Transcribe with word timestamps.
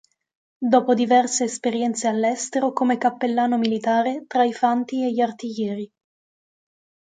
Dopo 0.57 0.95
diverse 0.95 1.43
esperienze 1.43 2.07
all'estero 2.07 2.73
come 2.73 2.97
cappellano 2.97 3.59
militare 3.59 4.25
tra 4.25 4.43
i 4.43 4.51
fanti 4.51 5.03
e 5.03 5.11
gli 5.13 5.21
artiglieri. 5.21 5.91